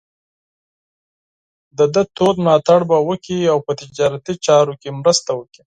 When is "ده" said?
1.93-2.03